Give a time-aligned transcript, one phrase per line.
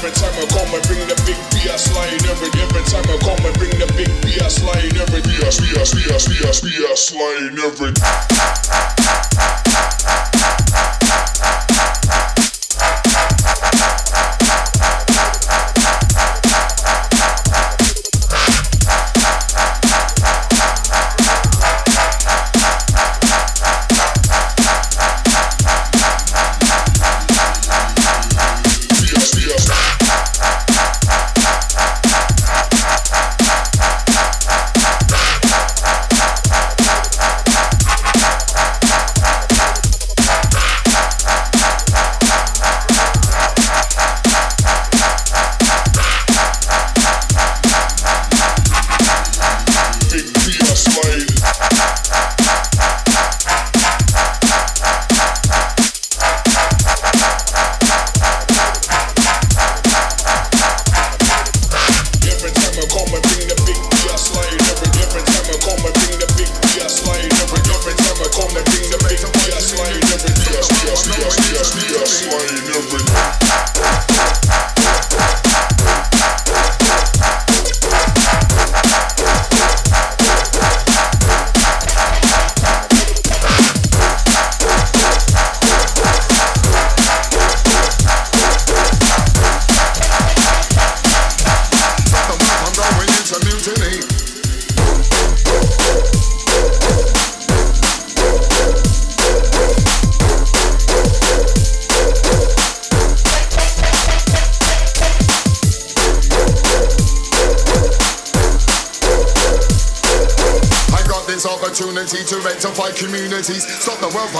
[0.00, 2.24] every time I come and bring the big beer slide.
[2.24, 4.96] Every every time I come and bring the big beer slide.
[4.96, 7.58] Every beer, beer, beer, beer, beer slide.
[7.60, 8.99] Every.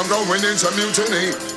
[0.00, 0.26] I'm going
[0.56, 1.49] some mutiny.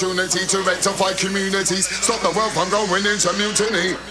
[0.00, 4.09] opportunity to rectify communities, stop the world from going into mutiny.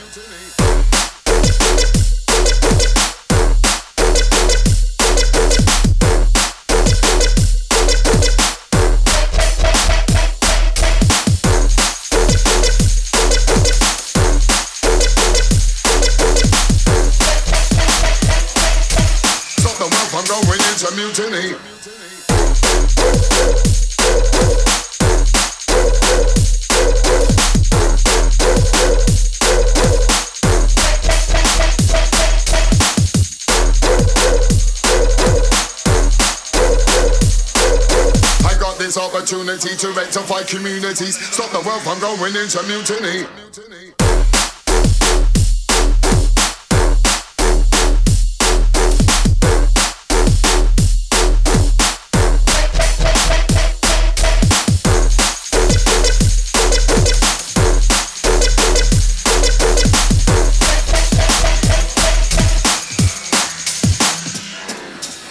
[39.20, 41.18] opportunity to rectify communities.
[41.18, 43.28] Stop the world from going into mutiny.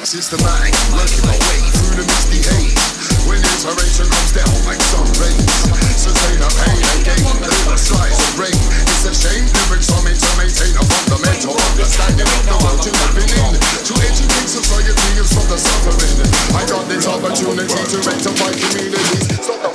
[0.04, 0.67] Systematic.
[11.38, 13.54] to the world living in.
[13.78, 16.26] Educate society from the suffering.
[16.57, 19.38] I got this opportunity to rectify communities.
[19.38, 19.67] Stop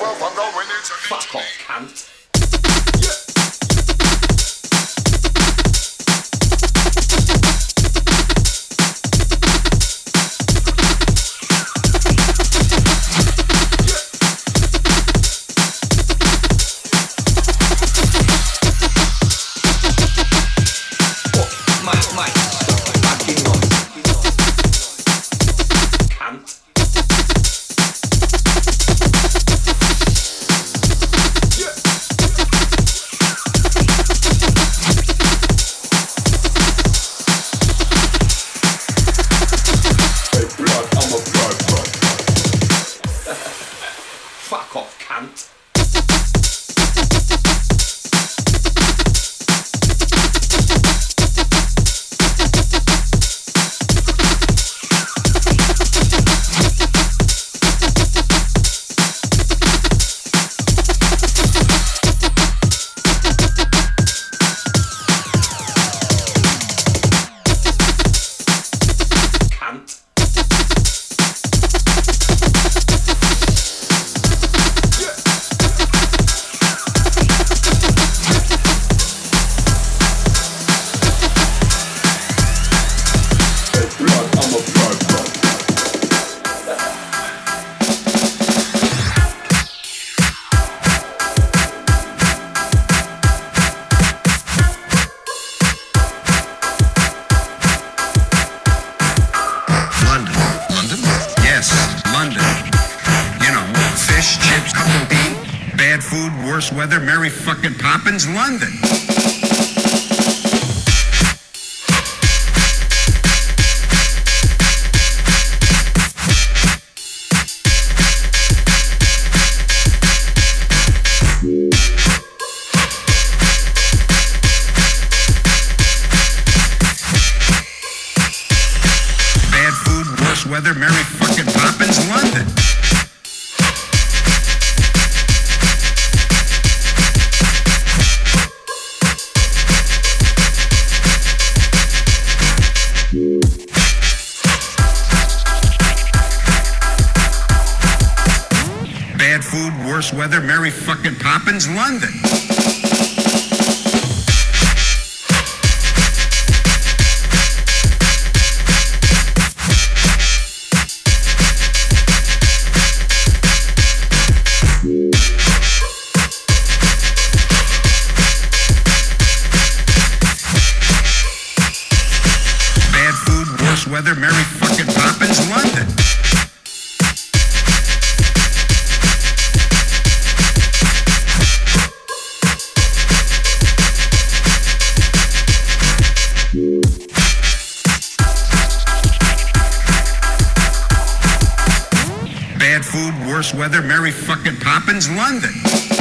[193.43, 195.92] worse weather, Mary fucking Poppins, London.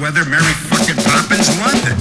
[0.00, 1.96] weather, Mary fucking Poppins, London.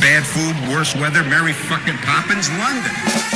[0.00, 3.31] Bad food, worse weather, Mary fucking Poppins, London.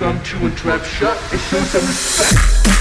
[0.00, 2.77] Welcome to a trap shot and show some respect.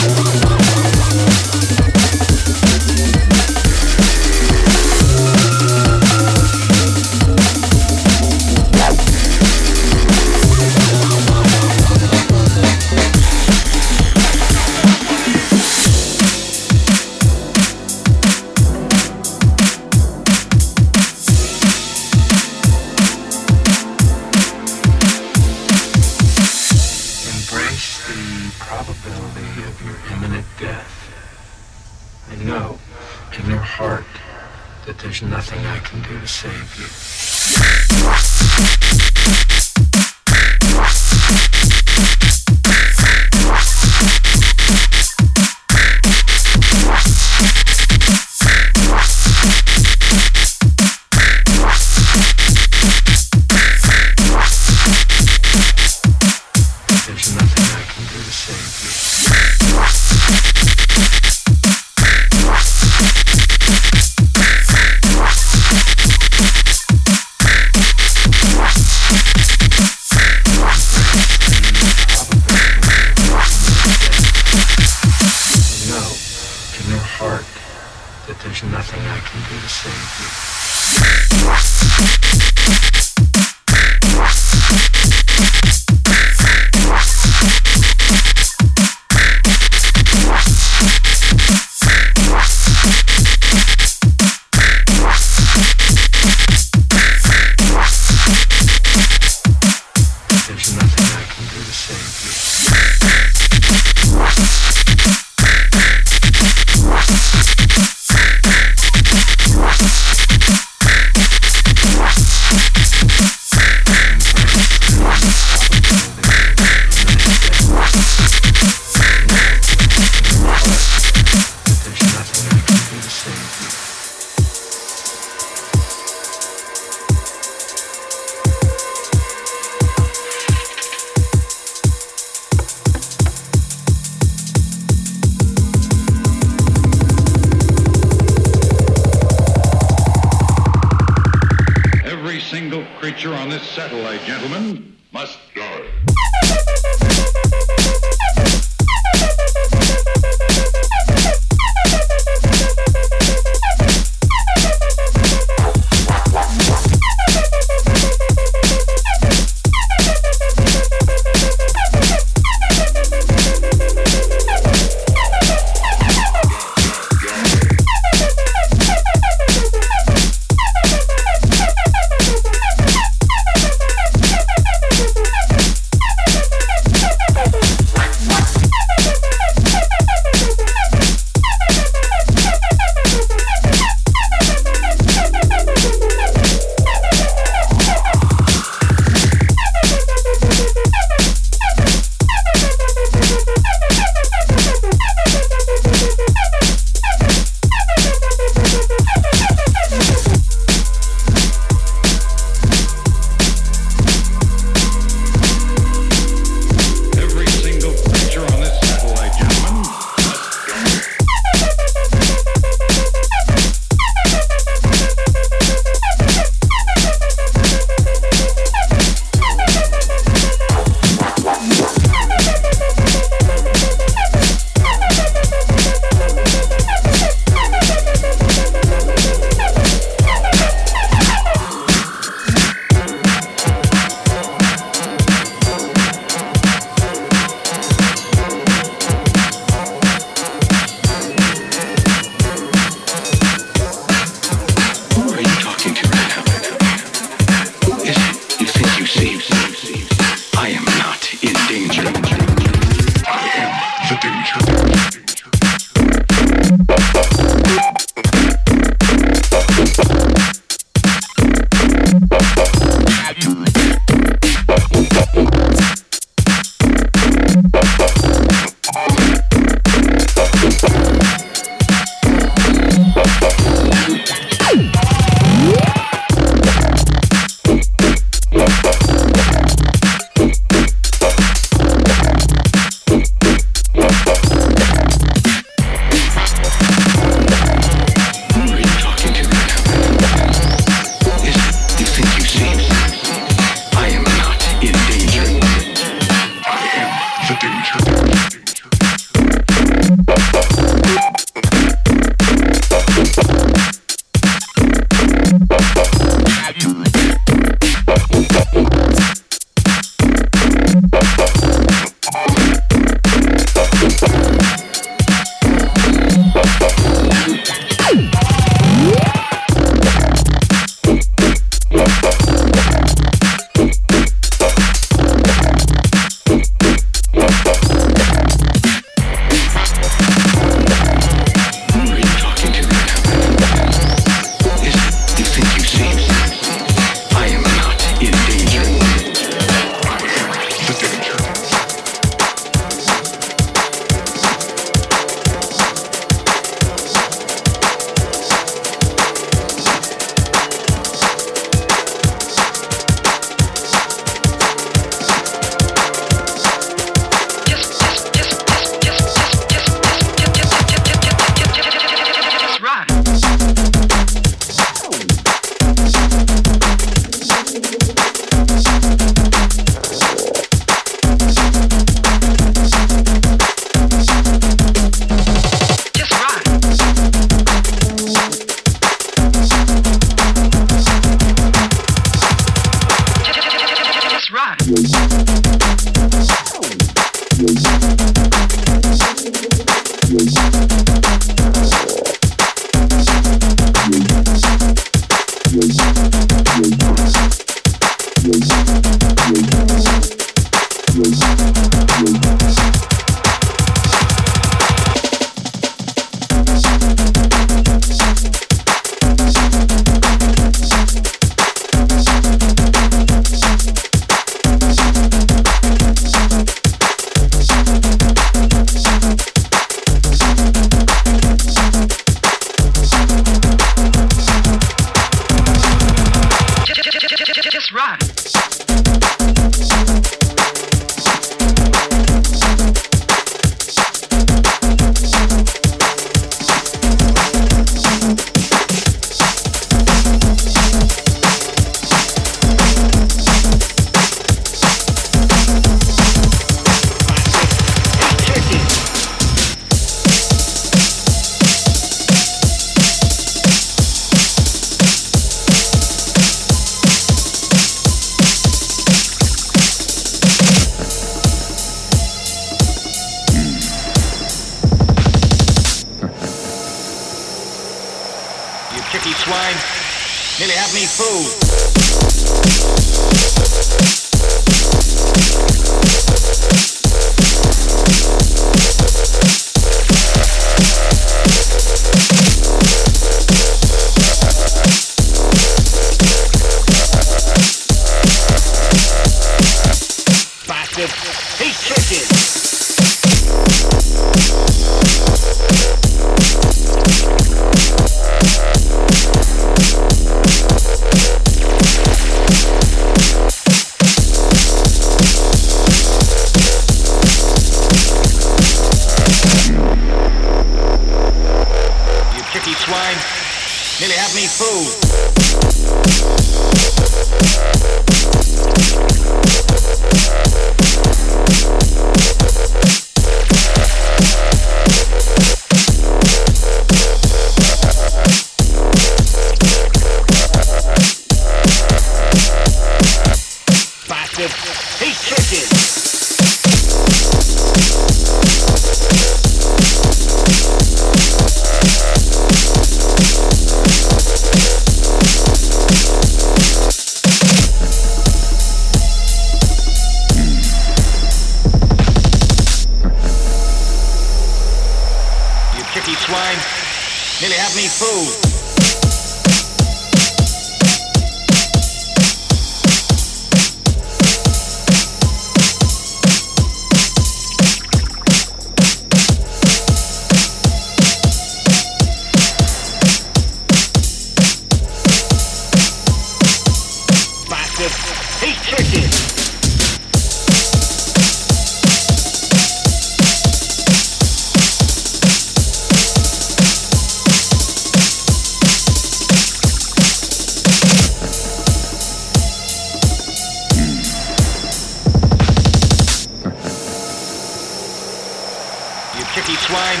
[599.42, 600.00] Tricky swine.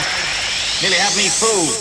[0.82, 1.80] Nearly have me fooled.